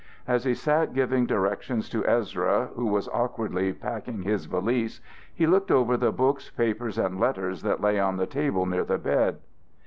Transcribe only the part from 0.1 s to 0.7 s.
As he